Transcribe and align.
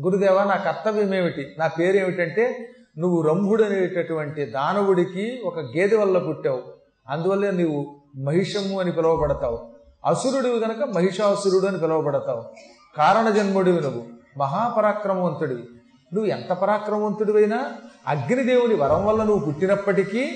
గురుదేవ 0.00 0.44
నా 0.44 0.56
కర్తవ్యం 0.56 1.14
ఏమిటి? 1.14 1.54
నా 1.58 1.66
పేరు 1.66 1.96
ఏమిటంటే 1.96 2.72
నువ్వు 2.98 3.22
రంభుడు 3.22 3.64
అనేటటువంటి 3.64 4.44
దానవుడికి 4.44 5.42
ఒక 5.44 5.58
గేదె 5.58 5.96
వల్ల 5.96 6.18
పుట్టావు. 6.18 6.62
అందువల్లే 7.08 7.50
నీవు 7.50 8.00
మహిషము 8.16 8.80
అని 8.80 8.92
పిలువబడతావు. 8.92 9.70
అసురుడివి 10.06 10.58
గనక 10.58 10.84
మహిషాసురుడు 10.94 11.66
అని 11.66 11.78
పిలువబడతావు. 11.78 12.44
కారణ 12.96 13.30
జన్ముడివి 13.30 13.80
నువ్వు. 13.80 14.04
మహాపరాక్రమవంతుడివి. 14.38 15.62
నువ్వు 16.14 16.30
ఎంత 16.30 16.52
పరాక్రమవంతుడివైనా 16.52 17.72
అగ్నిదేవుని 18.06 18.74
వరం 18.74 19.06
వల్ల 19.06 19.22
నువ్వు 19.22 19.44
పుట్టినప్పటికీ 19.44 20.30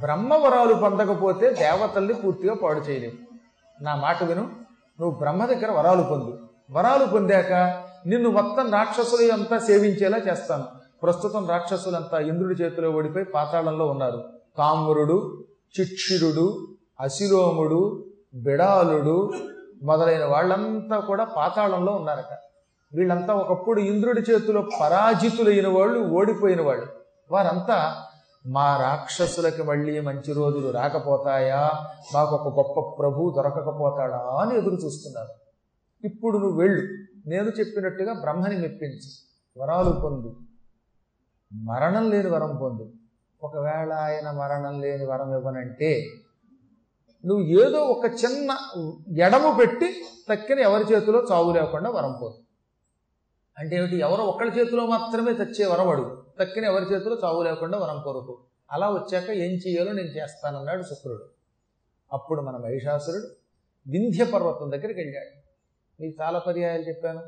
బ్రహ్మవరాలు 0.00 0.74
పొందకపోతే 0.74 1.50
దేవతల్ని 1.50 2.14
పూర్తిగా 2.14 2.54
పాడు 2.54 2.80
చేయలేవు. 2.80 3.12
నా 3.84 3.96
మాట 3.96 4.24
విను. 4.24 4.42
నువ్వు 5.00 5.18
బ్రహ్మ 5.18 5.44
దగ్గర 5.44 5.70
వరాలు 5.70 6.02
పొందు. 6.02 6.38
వరాలు 6.70 7.06
పొందాక 7.06 7.82
నిన్ను 8.06 8.30
మొత్తం 8.30 8.72
రాక్షసులు 8.72 9.32
అంతా 9.32 9.58
సేవించేలా 9.58 10.18
చేస్తాను. 10.18 10.64
ప్రస్తుతం 11.02 11.46
రాక్షసులంతా 11.46 12.18
ఇంద్రుడి 12.18 12.54
చేతిలో 12.54 12.90
ఓడిపోయి 12.90 13.24
పాతాళంలో 13.24 13.86
ఉన్నారు. 13.86 14.24
కామురుడు 14.58 15.44
చిక్షిరుడు 15.80 16.68
అశిలోముడు 17.00 18.04
బిడాలుడు 18.34 19.30
మొదలైన 19.82 20.24
వాళ్ళంతా 20.24 20.98
కూడా 20.98 21.24
పాతాళంలో 21.24 21.92
ఉన్నారట. 21.92 22.38
వీళ్ళంతా 22.94 23.34
ఒకప్పుడు 23.34 23.80
ఇంద్రుడి 23.80 24.20
చేతిలో 24.20 24.64
పరాజితులైన 24.80 25.68
వాళ్ళు 25.68 26.00
ఓడిపోయిన 26.00 26.62
వాళ్ళు. 26.62 26.86
వారంతా 27.30 28.02
మా 28.46 28.76
రాక్షసులకి 28.76 29.62
మళ్ళీ 29.62 30.00
మంచి 30.00 30.32
రోజులు 30.32 30.70
రాకపోతాయా? 30.70 31.70
మాకు 32.14 32.34
ఒక 32.34 32.58
గొప్ప 32.58 33.02
ప్రభు 33.02 33.34
దొరకకపోతాడా? 33.36 34.16
అని 34.16 34.58
ఎదురు 34.58 34.74
చూస్తున్నారు. 34.74 35.28
ఇప్పుడు 36.06 36.38
నువ్వు 36.38 36.60
వెళ్ళు. 36.60 37.07
నేను 37.26 37.48
చెప్పినట్టుగా 37.48 38.12
బ్రహ్మని 38.12 38.56
మెప్పించి 38.56 39.12
వరాలు 39.58 39.90
పొందు. 39.90 40.36
మరణం 41.52 42.10
లేని 42.10 42.30
వరం 42.30 42.58
పొందు. 42.62 42.92
ఒకవేళ 43.42 43.92
ఆయన 43.92 44.30
మరణం 44.30 44.80
లేని 44.80 45.06
వరం 45.06 45.34
ఇవ్వనంటే 45.34 46.06
నువ్వు 47.26 47.44
ఏదో 47.44 47.78
ఒక 47.78 48.04
చిన్న 48.04 48.56
ఎడము 49.18 49.56
పెట్టి 49.58 50.04
తక్కిన 50.30 50.58
ఎవరి 50.58 50.94
చేతిలో 50.94 51.26
చావు 51.32 51.52
లేకుండా 51.52 51.90
వరం 51.90 52.18
పోదు. 52.22 52.38
అంటే 53.58 53.76
ఏమిటి? 53.76 53.96
ఎవరో 53.96 54.24
ఒకళ్ళ 54.24 54.58
చేతిలో 54.58 54.86
మాత్రమే 54.86 55.32
తెచ్చే 55.32 55.66
వరం 55.66 55.88
అడుగు. 55.88 56.24
తక్కిన 56.40 56.64
ఎవరి 56.64 56.84
చేతిలో 56.84 57.18
చావు 57.24 57.42
లేకుండా 57.42 57.78
వరం 57.78 58.02
కోరుకు. 58.04 58.38
అలా 58.72 58.90
వచ్చాక 58.90 59.30
ఏం 59.30 59.52
చేయాలో 59.52 59.92
నేను 59.92 60.08
చేస్తానన్నాడు 60.08 60.82
శుక్రుడు. 60.82 61.24
అప్పుడు 62.12 62.42
మన 62.42 62.56
మహిషాసురుడు 62.56 63.26
వింధ్య 63.90 64.24
పర్వతం 64.24 64.70
దగ్గరికి 64.70 65.00
వెళ్ళాడు. 65.00 65.37
మీకు 66.00 66.22
చాలా 66.22 66.38
పర్యాయాలు 66.38 66.82
చెప్పాను. 66.82 67.20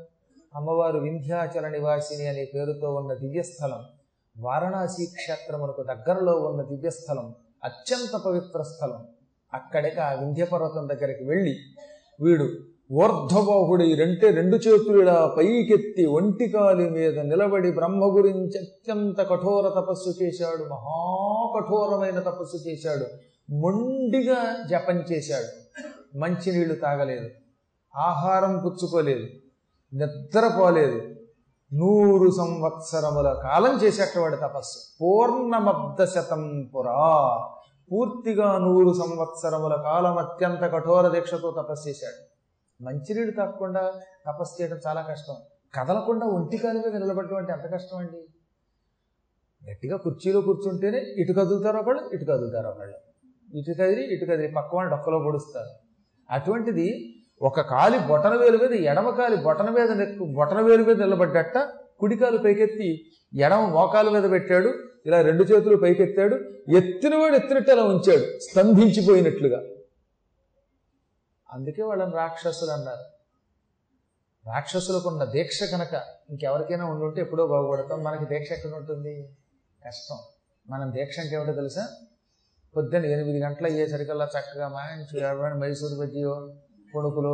అమ్మవారు 0.55 0.99
వింధ్యాచల 0.99 1.67
నివాసిని 1.67 2.27
అనే 2.27 2.51
పేరుతో 2.55 2.93
ఉన్న 2.95 3.13
దివ్యస్థలం 3.13 3.79
వారణాసి 4.37 5.05
క్షేత్రమునకు 5.05 5.83
దగ్గరలో 5.83 6.33
ఉన్న 6.39 6.61
దివ్యస్థలం 6.61 7.35
అత్యంత 7.63 8.21
పవిత్ర 8.25 8.61
స్థలం. 8.61 9.07
అక్కడికి 9.53 9.99
ఆ 9.99 10.13
వింధ్యపర్వతం 10.13 10.87
దగ్గరికి 10.87 11.23
వెళ్ళి 11.23 11.55
వీడు 12.21 12.43
ఊర్ధ్వబాహుడి 12.91 13.95
రెంటే 13.95 14.29
రెండు 14.29 14.55
చేతులు 14.55 15.35
పైకెత్తి 15.37 16.05
ఒంటికాలి 16.05 16.89
మీద 16.89 17.19
నిలబడి 17.19 17.71
బ్రహ్మ 17.71 18.15
గురించి 18.15 18.59
అత్యంత 18.59 19.21
కఠోర 19.21 19.69
తపస్సు 19.69 20.23
చేశాడు. 20.23 20.63
మహాకఠోరమైన 20.63 22.19
తపస్సు 22.19 22.69
చేశాడు. 22.69 23.05
మొండిగా 23.53 24.67
జపం 24.69 24.97
చేశాడు. 24.97 25.49
మంచినీళ్ళు 26.17 26.75
తాగలేదు. 26.75 27.29
ఆహారం 27.95 28.59
పుచ్చుకోలేదు 28.65 29.27
నిద్రపోలేదు. 29.95 31.15
నూరు 31.73 32.31
సంవత్సరముల 32.31 33.33
కాలం 33.43 33.77
చేసేటవాడు 33.83 34.35
తపస్సు. 34.35 34.77
పూర్ణమబ్ద 35.01 36.05
శతం 36.05 36.71
పురా. 36.75 36.95
పూర్తిగా 37.91 38.57
నూరు 38.57 38.93
సంవత్సరముల 38.93 39.75
కాలం 39.75 40.17
అత్యంత 40.17 40.59
కఠోర 40.59 41.07
దీక్షతో 41.07 41.51
తపస్సు 41.51 41.89
చేశాడు. 41.89 42.31
మంచినీళ్ళు 42.83 43.35
తాగకుండా 43.35 43.93
తపస్సు 44.27 44.61
చేయడం 44.61 44.79
చాలా 44.87 45.01
కష్టం. 45.01 45.35
కదలకుండా 45.75 46.25
ఒంటి 46.25 46.61
మీద 46.65 46.95
నిలబడటం 46.95 47.35
అంటే 47.35 47.53
ఎంత 47.53 47.73
కష్టం 47.73 47.97
అండి 47.97 48.17
గట్టిగా 49.71 49.97
కుర్చీలో 49.97 50.41
కూర్చుంటేనే 50.41 50.97
ఇటు 50.97 51.33
కదులుతారు 51.33 51.77
ఒకళ్ళు 51.77 52.09
ఇటు 52.13 52.25
కదులుతారు 52.25 52.67
ఒకళ్ళు. 52.67 52.93
ఇటు 53.57 53.81
కదిరి 53.81 54.15
ఇటు 54.15 54.25
కదిరి 54.25 54.53
పక్క 54.53 54.75
వాళ్ళు 54.75 54.95
డొక్కలో 54.95 55.19
పొడుస్తారు. 55.19 55.69
అటువంటిది 56.29 57.10
ఒక 57.41 57.61
కాలి 57.61 57.99
బొటన 57.99 58.35
వేలు 58.35 58.57
మీద 58.57 58.71
ఎడమ 58.71 59.09
కాలి 59.09 59.35
బొటన 59.35 59.69
మీద 59.69 60.07
బొటన 60.35 60.61
వేలు 60.61 60.83
మీద 60.83 61.01
నిలబడ్డట్ట. 61.01 61.57
కుడికాలు 61.99 62.37
పైకెత్తి 62.37 63.11
ఎడమ 63.35 63.65
మోకాలు 63.65 64.09
మీద 64.09 64.31
పెట్టాడు. 64.31 64.73
ఇలా 65.05 65.21
రెండు 65.21 65.43
చేతులు 65.43 65.77
పైకెత్తాడు. 65.77 66.35
ఎత్తినవాడు 66.77 67.35
ఎత్తినట్టు 67.35 67.71
అలా 67.71 67.83
ఉంచాడు. 67.83 68.39
స్తంభించిపోయినట్లుగా. 68.39 69.61
అందుకే 71.53 71.83
వాళ్ళని 71.83 72.11
రాక్షసులు 72.11 72.69
అన్నారు. 72.69 73.03
రాక్షసులకున్న 74.47 75.23
దీక్ష 75.23 75.63
కనుక 75.63 76.01
ఇంకెవరికైనా 76.29 76.85
ఉండుంటే 76.85 77.21
ఎప్పుడో 77.21 77.47
బాగుపడతాం. 77.47 78.03
మనకి 78.03 78.25
దీక్ష 78.25 78.51
ఎక్కడ 78.51 78.71
ఉంటుంది? 78.71 79.29
కష్టం. 79.87 80.17
మనం 80.69 80.93
దీక్ష 80.95 81.19
అంటే 81.19 81.35
ఏమిటో 81.35 81.53
తెలుసా? 81.53 81.87
పొద్దున్న 82.77 83.05
ఎనిమిది 83.05 83.39
గంటలు 83.39 83.67
అయ్యేసరికల్లా 83.67 84.25
చక్కగా 84.25 84.67
మంచి 84.67 85.21
ఎవరైనా 85.21 85.55
మైసూరు 85.55 85.99
బజ్జీ 85.99 86.23
పుణుకులో 86.93 87.33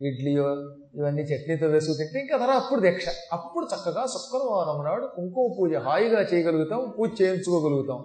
ఇడ్లీయో 0.00 0.46
ఇవన్నీ 0.94 1.22
చట్నీతో 1.22 1.66
వేసుకు 1.66 1.94
తింటే 1.98 2.18
ఇంకా 2.20 2.36
తర్వాత 2.36 2.58
అప్పుడు 2.62 2.80
దీక్ష. 2.80 3.06
అప్పుడు 3.32 3.66
చక్కగా 3.66 4.02
శుక్రవారం 4.06 4.84
నాడు 4.84 5.06
కుంకుమ 5.16 5.46
పూజ 5.58 5.74
హాయిగా 5.76 6.20
చేయగలుగుతాం 6.20 6.80
పూజ 6.98 7.10
చేయించుకోగలుగుతాం. 7.22 8.00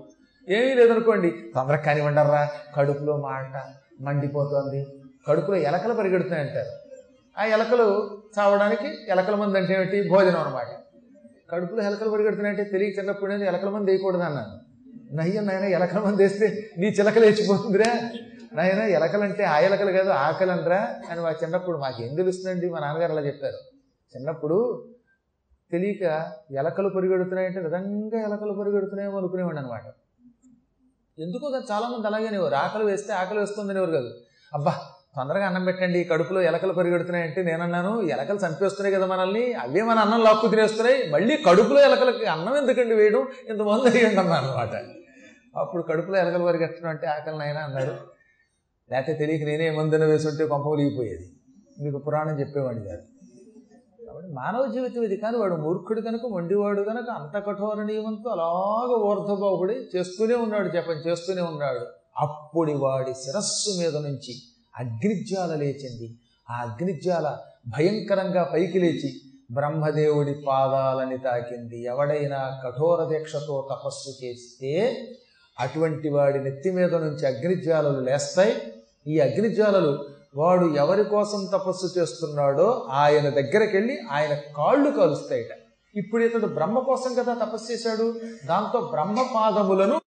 ఏమీ 0.47 0.71
లేదనుకోండి 0.75 1.29
తొందరగా 1.55 1.83
కానివ్వండర్రా 1.85 2.43
కడుపులో 2.77 3.17
మాట 3.17 3.53
మండిపోతుంది. 4.01 4.81
కడుపులో 5.27 5.57
ఎలకలు 5.69 5.93
పరిగెడుతున్నాయి 5.93 6.43
అంటారు 6.47 6.71
ఆ 7.37 7.43
ఎలకలు 7.45 7.87
చావడానికి 8.37 8.89
ఎలకల 9.09 9.35
మంది 9.35 9.57
అంటే 9.57 9.73
ఏమిటి? 9.73 9.97
భోజనం 10.09 10.39
అనమాట 10.39 10.67
కడుపులో 11.51 11.81
ఎలకలు 11.83 12.09
పరిగెడుతున్నాయంటే 12.09 12.63
తెలియ 12.63 12.89
చిన్నప్పుడు 12.99 13.33
ఎలకల 13.33 13.69
మంది 13.69 13.91
వేయకూడదు 13.91 14.23
అన్నాను 14.23 14.53
నయ్య 15.15 15.41
నాయన 15.41 15.65
ఎలకల 15.77 15.99
మంది 15.99 16.23
వేస్తే 16.23 16.47
నీ 16.77 16.87
చిలకలు 16.87 17.25
వేసిపోతుందిరా 17.25 17.89
నాయన 18.51 18.81
ఎలకలంటే 18.81 19.43
ఆ 19.43 19.59
ఎలకలు 19.59 19.91
కాదు 19.91 20.09
ఆకలి 20.09 20.51
అని 21.11 21.21
మా 21.21 21.31
చిన్నప్పుడు 21.43 21.77
మాకేం 21.77 22.15
తెలుస్తుందండి 22.15 22.69
మా 22.69 22.79
నాన్నగారు 22.79 23.11
అలా 23.11 23.21
చెప్పారు. 23.21 23.59
చిన్నప్పుడు 24.15 24.57
తెలియక 25.71 26.03
ఎలకలు 26.51 26.89
పరిగెడుతున్నాయంటే 26.89 27.61
నిజంగా 27.61 28.21
ఎలకలు 28.21 28.53
పరిగెడుతున్నాయేమో 28.53 29.17
అనుకునేవాడు 29.17 29.57
అనమాట 29.57 29.85
ఎందుకో 31.17 31.49
కదా 31.49 31.75
అలాగేనేవారు 32.07 32.55
ఆకలి 32.55 32.83
వేస్తే 32.83 33.13
ఆకలి 33.13 33.39
వేస్తుందనేవారు 33.39 33.91
కాదు. 33.91 34.11
అబ్బా 34.53 34.73
తొందరగా 35.15 35.45
అన్నం 35.45 35.65
పెట్టండి 35.65 36.03
కడుపులో 36.03 36.41
ఎలకలు 36.41 36.73
పరిగెడుతున్నాయంటే 36.73 37.43
నేనన్నాను 37.43 38.01
ఎలకలు 38.01 38.37
చంపేస్తున్నాయి 38.37 38.95
కదా 38.95 39.05
మనల్ని 39.05 39.53
అవే 39.53 39.81
మన 39.81 39.99
అన్నం 39.99 40.23
లాక్కు 40.23 40.47
తినేస్తున్నాయి 40.47 41.09
మళ్ళీ 41.09 41.37
కడుపులో 41.37 41.81
ఎలకలకి 41.81 42.25
అన్నం 42.25 42.57
ఎందుకండి 42.57 42.95
వేయడం? 42.95 43.27
ఇంతమంది 43.49 43.89
వేయండి 43.89 44.19
అన్నాను 44.19 44.47
అనమాట 44.47 44.73
అప్పుడు 45.57 45.83
కడుపులో 45.83 46.17
ఎలకలు 46.17 46.43
పరిగెట్టడం 46.45 46.89
అంటే 46.89 47.07
ఆకలిని 47.07 47.43
అన్నారు. 47.43 47.93
లేకపోతే 48.91 49.13
తెలియక 49.13 49.43
నేనే 49.43 49.71
మందున 49.71 50.03
వేసుంటే 50.03 50.47
కొంపలిగిపోయేది 50.47 51.31
మీకు 51.83 51.97
పురాణం 51.97 52.39
చెప్పేవాడిని 52.39 52.85
కాదు. 52.85 53.03
కాబట్టి 54.05 54.33
మానవ 54.33 54.71
జీవితం 54.73 55.03
ఇది 55.03 55.17
కానీ 55.17 55.37
వాడు 55.37 55.55
మూర్ఖుడు 55.55 56.01
కనుక 56.01 56.21
మొండివాడు 56.25 56.81
కనుక 56.81 57.09
అంత 57.09 57.43
కఠోర 57.45 57.83
నియమంతో 57.83 58.29
అలాగ 58.29 59.03
ఊర్ధబాబుడి 59.03 59.73
చేస్తూనే 59.73 60.35
ఉన్నాడు 60.35 60.69
జపం 60.69 60.93
చేస్తూనే 60.93 61.41
ఉన్నాడు. 61.41 61.85
అప్పుడు 62.17 62.71
వాడి 62.71 63.13
శిరస్సు 63.13 63.79
మీద 63.79 63.95
నుంచి 63.95 64.33
అగ్నిజ్వాల 64.79 65.55
లేచింది. 65.55 66.19
ఆ 66.49 66.55
అగ్నిజ్వాల 66.61 67.37
భయంకరంగా 67.67 68.43
పైకి 68.53 68.79
లేచి 68.79 69.11
బ్రహ్మదేవుడి 69.51 70.33
పాదాలని 70.47 71.17
తాకింది. 71.17 71.83
ఎవడైనా 71.83 72.61
కఠోర 72.65 73.03
దీక్షతో 73.03 73.67
తపస్సు 73.71 74.25
చేస్తే 74.25 74.73
అటువంటి 75.59 76.09
వాడి 76.09 76.39
నెత్తి 76.43 76.71
మీద 76.71 76.95
నుంచి 76.95 77.27
అగ్నిజ్వాలలు 77.27 77.99
లేస్తాయి. 77.99 78.53
ఈ 79.07 79.19
అగ్నిజ్వాలలు 79.19 80.05
వాడు 80.35 80.75
ఎవరి 80.75 81.03
కోసం 81.03 81.49
తపస్సు 81.53 81.99
చేస్తున్నాడో 81.99 82.87
ఆయన 82.91 83.29
దగ్గరికి 83.29 83.77
వెళ్ళి 83.77 83.97
ఆయన 84.11 84.37
కాళ్ళు 84.57 84.89
కాలుస్తాయిట. 84.89 85.47
ఇప్పుడు 85.95 86.23
ఇతడు 86.23 86.45
బ్రహ్మ 86.45 86.79
కోసం 86.79 87.13
కదా 87.13 87.33
తపస్సు 87.33 87.71
చేశాడు. 87.71 88.15
దాంతో 88.45 88.81
బ్రహ్మ 88.81 89.25
పాదములను 89.35 90.01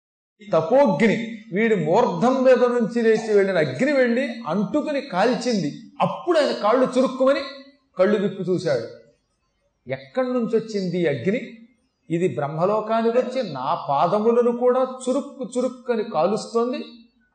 తపోగ్ని 0.53 1.39
వీడి 1.53 1.75
మూర్ధం 1.75 2.45
మీద 2.45 2.65
నుంచి 2.65 3.03
లేచి 3.03 3.37
వెళ్ళిన 3.37 3.59
అగ్ని 3.59 3.93
వెళ్ళి 3.93 4.29
అంటుకుని 4.47 5.01
కాల్చింది. 5.01 5.73
అప్పుడు 6.01 6.39
ఆయన 6.39 6.53
కాళ్ళు 6.53 6.89
చురుక్కుమని 6.99 7.41
కళ్ళు 7.99 8.19
విప్పి 8.19 8.43
చూశాడు. 8.43 8.87
ఎక్కడి 9.91 10.27
నుంచి 10.27 10.57
వచ్చింది 10.59 11.03
ఈ 11.03 11.07
అగ్ని? 11.07 11.41
ఇది 12.11 12.35
బ్రహ్మలోకానికి 12.35 13.19
వచ్చి 13.19 13.53
నా 13.53 13.87
పాదములను 13.89 14.57
కూడా 14.57 14.87
చురుక్కు 15.09 15.49
చురుక్కని 15.59 16.05
కాలుస్తోంది. 16.05 16.85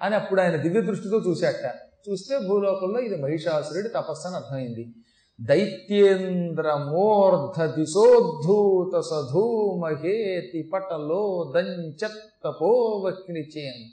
అని 0.01 0.15
అప్పుడు 0.15 0.41
ఆయన 0.41 0.55
దివ్య 0.55 0.81
దృష్టితో 0.81 1.17
చూశాట 1.17 1.73
చూస్తే 2.09 2.47
భూలోకంలో 2.47 2.99
ఇది 2.99 3.21
మహిషాసురుడి 3.21 3.89
తపస్సు 3.89 4.27
అని 4.27 4.35
అర్థమైంది. 4.35 4.93
దైత్యేంద్రమూర్ధ 5.39 7.65
దిశోద్ధూత 7.65 8.99
సధూమహేతి 8.99 10.69
పటలో 10.73 11.51
దంచత్తపోవక్నిచేన్ 11.55 13.89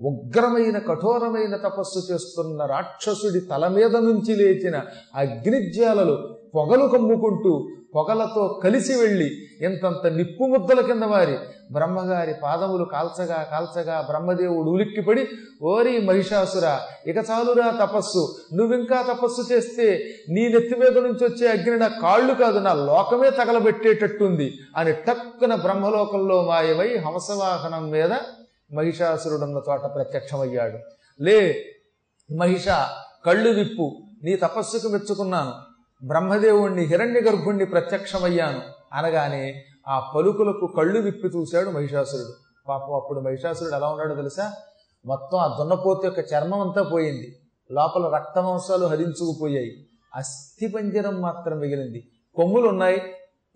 ఉగ్రమైన 0.00 0.78
కఠోరమైన 0.78 1.56
తపస్సు 1.56 2.12
చేస్తున్న 2.12 2.66
రాక్షసుడి 2.66 3.40
తల 3.40 3.68
మీద 3.68 3.96
నుంచి 3.96 4.36
లేచిన 4.36 4.82
అగ్నిజ్యాలలు 5.14 6.38
పొగలు 6.54 6.88
కమ్ముకుంటూ 6.88 7.68
పొగలతో 7.94 8.60
కలిసి 8.64 8.94
వెళ్ళి 8.94 9.30
ఇంతంత 9.60 10.06
నిప్పు 10.06 10.44
ముద్దల 10.44 10.80
కింద 10.80 11.02
వారి. 11.02 11.36
బ్రహ్మగారి 11.72 12.34
పాదములు 12.42 12.84
కాల్చగా 12.84 13.46
కాల్చగా 13.50 14.00
బ్రహ్మదేవుడు 14.00 14.70
ఉలిక్కిపడి 14.70 15.28
ఓరి 15.62 16.00
మహిషాసుర 16.00 16.78
ఇక 17.06 17.16
చాలురా 17.16 17.70
తపస్సు 17.70 18.36
నువ్వింకా 18.54 19.02
తపస్సు 19.02 19.52
చేస్తే 19.52 20.04
నీ 20.28 20.48
నెత్తి 20.48 20.74
మీద 20.74 20.98
నుంచి 20.98 21.24
వచ్చే 21.24 21.48
అగ్ని 21.48 21.78
నా 21.78 21.88
కాళ్ళు 21.88 22.34
కాదు 22.34 22.58
నా 22.58 22.74
లోకమే 22.74 23.30
తగలబెట్టేటట్టుంది 23.30 24.54
అని 24.76 24.92
టక్కున 24.92 25.54
బ్రహ్మలోకంలో 25.54 26.42
మాయమై 26.42 26.96
హంసవాహనం 26.96 27.90
మీద 27.90 28.12
మహిషాసురుడున్న 28.74 29.60
చోట 29.70 29.80
ప్రత్యక్షమయ్యాడు. 29.80 30.78
లే 31.22 31.66
మహిష 32.36 32.68
కళ్ళు 33.26 33.50
విప్పు 33.50 33.96
నీ 34.24 34.36
తపస్సుకు 34.36 34.88
మెచ్చుకున్నాను. 34.88 35.52
బ్రహ్మదేవుణ్ణి 36.04 36.84
హిరణ్య 36.84 37.20
గర్భుణ్ణి 37.20 37.64
ప్రత్యక్షమయ్యాను. 37.64 38.60
అనగానే 38.92 39.64
ఆ 39.88 40.12
పలుకులకు 40.16 40.66
కళ్ళు 40.66 41.00
విప్పి 41.00 41.28
చూశాడు 41.28 41.70
మహిషాసురుడు. 41.70 42.34
పాపం 42.68 42.94
అప్పుడు 42.94 43.20
మహిషాసురుడు 43.20 43.74
ఎలా 43.74 43.88
ఉన్నాడో 43.88 44.14
తెలుసా? 44.14 44.52
మొత్తం 45.06 45.38
ఆ 45.38 45.56
దున్నపోతు 45.58 46.06
యొక్క 46.06 46.18
చర్మం 46.18 46.60
అంతా 46.60 46.82
పోయింది. 46.82 47.38
లోపల 47.72 48.14
రక్తమాంసాలు 48.14 48.86
హరించుకుపోయాయి. 48.86 49.86
అస్థిపంజరం 50.14 51.20
మాత్రం 51.20 51.58
మిగిలింది. 51.58 52.08
కొమ్ములు 52.34 52.68
ఉన్నాయి 52.68 53.02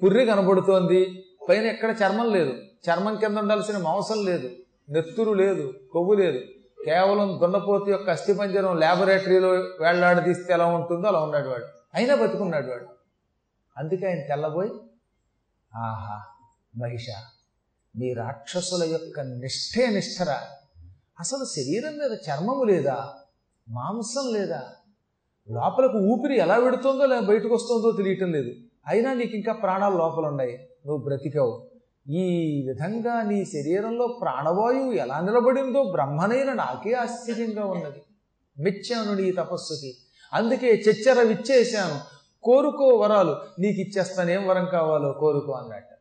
పుర్రి 0.04 0.26
కనబడుతోంది. 0.26 1.24
పైన 1.48 1.64
ఎక్కడ 1.64 1.90
చర్మం 1.90 2.32
లేదు. 2.32 2.52
చర్మం 2.90 3.16
కింద 3.16 3.38
ఉండాల్సిన 3.38 3.78
మాంసం 3.78 4.26
లేదు. 4.26 4.50
నెత్తురు 4.88 5.32
లేదు. 5.32 5.74
కొవ్వు 5.92 6.14
లేదు. 6.14 6.38
కేవలం 6.84 7.38
దున్నపోతు 7.42 7.90
యొక్క 7.90 8.10
అస్థిపంజరం 8.10 8.78
ల్యాబొరేటరీలో 8.78 9.48
వేళ్ళాడదీస్తే 9.48 10.52
ఎలా 10.52 10.66
ఉంటుందో 10.66 11.08
అలా 11.08 11.18
ఉన్నాడు 11.20 11.48
వాడు. 11.48 11.75
అయినా 11.96 12.14
బతుకున్నాడు 12.14 12.66
వాడు. 12.66 12.86
అందుకే 13.78 14.06
ఆయన 14.06 14.20
తెల్లబోయి 14.20 14.70
ఆహా 15.74 16.22
మహిష 16.78 17.06
మీ 17.96 18.12
రాక్షసుల 18.12 18.84
యొక్క 18.84 19.20
నిష్ఠే 19.20 19.86
నిష్ఠర. 19.86 20.38
అసలు 21.20 21.44
శరీరం 21.44 21.98
మీద 21.98 22.12
చర్మము 22.12 22.64
లేదా? 22.64 23.14
మాంసం 23.68 24.34
లేదా? 24.34 24.62
లోపలకు 25.50 25.98
ఊపిరి 25.98 26.38
ఎలా 26.38 26.60
పెడుతుందో 26.60 27.06
లేదా 27.06 27.20
బయటకు 27.20 27.54
వస్తుందో 27.54 27.92
తెలియటం 27.92 28.32
లేదు. 28.32 28.52
అయినా 28.86 29.12
నీకు 29.12 29.36
ఇంకా 29.36 29.52
ప్రాణాలు 29.52 29.96
లోపల 29.96 30.26
ఉన్నాయి 30.26 30.68
నువ్వు 30.86 31.04
బ్రతికావు. 31.04 31.70
ఈ 32.08 32.64
విధంగా 32.68 33.22
నీ 33.22 33.44
శరీరంలో 33.44 34.18
ప్రాణవాయువు 34.22 34.92
ఎలా 34.92 35.20
నిలబడిందో 35.20 35.84
బ్రహ్మనైన 35.84 36.52
నాకే 36.52 36.92
ఆశ్చర్యంగా 36.92 37.66
ఉన్నది. 37.66 38.02
మెచ్చాను 38.58 39.14
నీ 39.14 39.32
తపస్సుకి 39.32 39.96
అందుకే 40.36 40.82
చెచ్చర 40.88 41.22
విచ్చేశాను 41.22 42.00
కోరుకో 42.42 42.86
వరాలు 42.86 43.36
నీకు 43.58 43.80
ఇచ్చేస్తాను 43.80 44.30
ఏం 44.30 44.48
వరం 44.48 44.68
కావాలో 44.72 45.12
కోరుకో 45.12 45.52
అన్నట్టు 45.52 45.96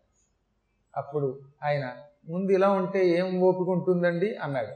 అప్పుడు 1.00 1.40
ఆయన 1.64 1.92
ముందు 2.30 2.52
ఇలా 2.52 2.70
ఉంటే 2.70 3.10
ఏం 3.10 3.42
ఓపిక 3.42 3.70
ఉంటుందండి? 3.70 4.36
అన్నాడు. 4.36 4.68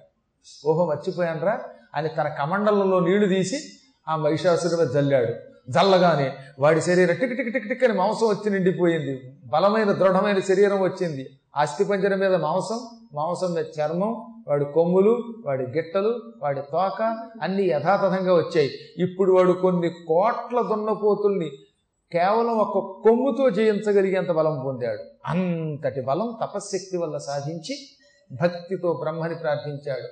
ఓహో 0.68 0.86
మర్చిపోయానరా. 0.86 1.60
అని 1.96 2.10
తన 2.10 2.28
కమండలంలో 2.28 3.00
నీళ్ళు 3.00 3.28
తీసి 3.28 3.58
ఆ 4.08 4.16
మహిషాసుడి 4.16 4.76
మీద 4.76 4.88
జల్లాడు. 4.88 5.34
జల్లగానే 5.72 6.38
వాడి 6.60 6.82
శరీరం 6.82 7.16
టిక్ 7.16 7.38
టిక్ 7.38 7.54
టిక్ 7.54 7.70
టిక్ 7.70 7.84
అని 7.84 7.94
మాంసం 7.94 8.28
వచ్చి 8.28 8.50
నిండిపోయింది. 8.50 9.38
బలమైన 9.46 9.92
దృఢమైన 9.92 10.40
శరీరం 10.40 10.82
వచ్చింది. 10.82 11.39
అస్థిపంజర 11.56 12.16
మీద 12.16 12.36
మాంసం 12.36 12.80
మాంసం 13.14 13.54
మీద 13.54 13.66
చర్మం 13.66 14.44
వాడి 14.48 14.66
కొమ్ములు 14.66 15.24
వాడి 15.46 15.64
గిట్టలు 15.64 16.20
వాడి 16.44 16.62
తోక 16.62 17.28
అన్ని 17.42 17.64
యథాతథంగా 17.64 18.34
వచ్చాయి. 18.36 18.70
ఇప్పుడు 18.98 19.32
వాడు 19.32 19.52
కొన్ని 19.52 19.90
కోట్ల 19.90 20.62
దున్నపోతుల్ని 20.62 21.52
కేవలం 22.12 22.58
ఒక 22.58 23.04
కొమ్ముతో 23.04 23.50
జయించగలిగేంత 23.50 24.32
బలం 24.32 24.62
పొందాడు. 24.66 25.04
అంతటి 25.26 26.02
బలం 26.02 26.38
తపశ్శక్తి 26.42 26.98
వల్ల 26.98 27.18
సాధించి 27.18 27.78
భక్తితో 28.32 28.94
బ్రహ్మని 28.94 29.36
ప్రార్థించాడు. 29.36 30.08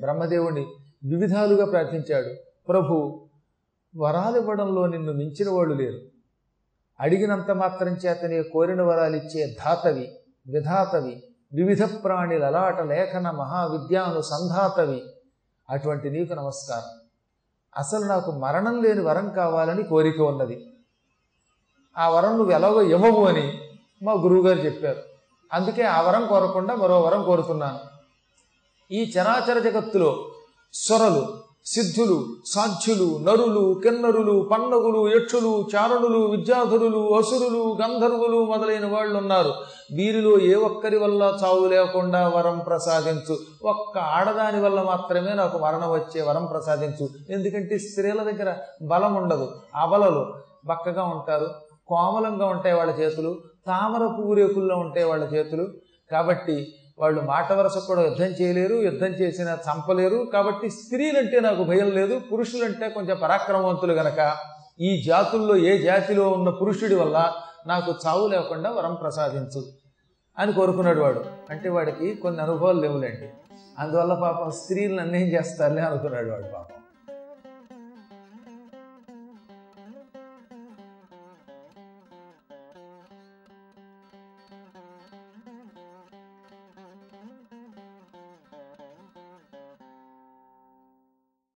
బ్రహ్మదేవుని 0.00 0.66
వివిధాలుగా 1.04 1.66
ప్రార్థించాడు. 1.66 2.34
ప్రభు 2.68 3.26
వరాలు 3.96 4.36
ఇవ్వడంలో 4.36 4.86
నిన్ను 4.86 5.12
మించిన 5.12 5.50
వాళ్ళు 5.50 5.74
లేరు. 5.74 6.00
అడిగినంత 7.00 7.50
మాత్రం 7.50 7.92
చేతనే 7.92 8.42
కోరిన 8.42 8.82
వరాలు 8.82 9.16
ఇచ్చే 9.16 9.54
ధాతవి 9.64 10.12
విధాతవి. 10.46 11.22
వివిధ 11.54 11.82
ప్రాణి 11.82 12.38
లలాట 12.38 12.80
లేఖన 12.80 13.30
మహావిద్యానుసంధాతవి. 13.30 15.02
అటువంటి 15.70 16.10
నీకు 16.10 16.34
నమస్కారం. 16.34 17.00
అసలు 17.78 18.04
నాకు 18.04 18.30
మరణం 18.30 18.82
లేని 18.82 19.00
వరం 19.00 19.30
కావాలని 19.30 19.82
కోరిక 19.82 20.20
ఉన్నది. 20.20 20.72
ఆ 21.98 22.08
వరం 22.08 22.36
నువ్వు 22.36 22.52
ఎలాగో 22.52 22.82
ఇవ్వవు 22.82 23.26
అని 23.26 23.60
మా 24.02 24.12
గురువుగారు 24.12 24.58
చెప్పారు. 24.58 25.02
అందుకే 25.52 25.82
ఆ 25.82 26.00
వరం 26.00 26.26
కోరకుండా 26.26 26.74
మరో 26.74 27.00
వరం 27.00 27.24
కోరుతున్నాను. 27.24 27.78
ఈ 28.92 29.12
చరాచర 29.18 29.58
జగత్తులో 29.58 30.30
స్వరలు 30.74 31.41
సిద్ధులు 31.66 32.26
సాధ్యులు 32.46 33.18
నరులు 33.22 33.80
కిన్నరులు 33.84 34.48
పన్నగులు 34.52 35.16
యక్షులు 35.16 35.68
చారణులు 35.74 36.18
విద్యాధరులు 36.18 37.14
అసురులు 37.14 37.78
గంధర్వులు 37.82 38.44
మొదలైన 38.44 38.86
వాళ్ళు 38.86 39.18
ఉన్నారు 39.18 39.48
వీరిలో 39.94 40.38
ఏ 40.38 40.54
ఒక్కరి 40.54 40.98
వల్ల 40.98 41.38
చావు 41.44 41.68
లేకుండా 41.68 42.28
వరం 42.28 42.58
ప్రసాదించు. 42.58 43.38
ఒక్క 43.64 43.98
ఆడదాని 43.98 44.60
వల్ల 44.60 44.82
మాత్రమే 44.82 45.32
నాకు 45.32 45.58
మరణం 45.58 45.90
వచ్చే 45.92 46.22
వరం 46.22 46.46
ప్రసాదించు. 46.46 47.08
ఎందుకంటే 47.30 47.78
స్త్రీల 47.78 48.22
దగ్గర 48.22 48.56
బలం 48.82 49.14
ఉండదు. 49.14 49.48
అబలలు 49.74 50.34
బక్కగా 50.66 51.04
ఉంటారు 51.04 51.48
కోమలంగా 51.86 52.46
ఉంటాయి 52.46 52.74
వాళ్ళ 52.74 52.92
చేతులు 52.92 53.38
తామర 53.66 54.06
పువ్వు 54.06 54.34
రేకుల్లో 54.34 54.76
ఉంటాయి 54.76 55.06
వాళ్ళ 55.06 55.24
చేతులు. 55.34 55.68
కాబట్టి 56.12 56.74
వాళ్ళు 56.98 57.20
మాట 57.20 57.52
వరస 57.52 57.78
కూడా 57.78 58.02
యుద్ధం 58.02 58.24
చేయలేరు 58.24 58.74
యుద్ధం 58.74 59.06
చేసినా 59.06 59.54
చంపలేరు. 59.54 60.30
కాబట్టి 60.32 60.70
స్త్రీలంటే 60.70 61.40
నాకు 61.40 61.64
భయం 61.64 61.90
లేదు 61.90 62.20
పురుషులంటే 62.32 62.88
కొంచెం 62.88 63.18
పరాక్రమవంతులు 63.22 63.92
గనక 63.92 64.36
ఈ 64.80 65.02
జాతుల్లో 65.06 65.56
ఏ 65.56 65.78
జాతిలో 65.78 66.28
ఉన్న 66.28 66.50
పురుషుడి 66.50 66.94
వల్ల 66.94 67.32
నాకు 67.66 67.94
చావు 68.06 68.28
లేకుండా 68.28 68.70
వరం 68.70 68.94
ప్రసాదించు 68.94 69.64
అని 70.38 70.52
కోరుకున్నాడు 70.52 71.00
వాడు. 71.00 71.24
అంటే 71.50 71.68
వాడికి 71.68 72.14
కొన్ని 72.14 72.42
అనుభవాలు 72.42 72.80
లేవులేండి. 72.80 73.28
అందువల్ల 73.78 74.14
పాపం 74.14 74.50
స్త్రీలను 74.50 75.00
అన్నేం 75.00 75.26
చేస్తారులే 75.26 75.82
అనుకున్నాడు 75.82 76.30
వాడు 76.30 76.42
పాపం. 76.42 76.81